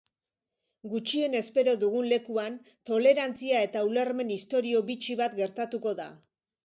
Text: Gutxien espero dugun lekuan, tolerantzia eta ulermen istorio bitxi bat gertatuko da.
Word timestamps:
Gutxien 0.93 1.35
espero 1.39 1.75
dugun 1.83 2.07
lekuan, 2.13 2.55
tolerantzia 2.91 3.61
eta 3.67 3.87
ulermen 3.91 4.33
istorio 4.39 4.85
bitxi 4.93 5.19
bat 5.21 5.37
gertatuko 5.43 5.95
da. 6.01 6.09